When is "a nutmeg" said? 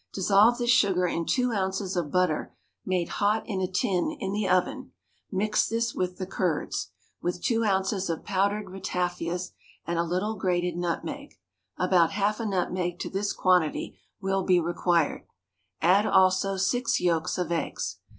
12.39-12.97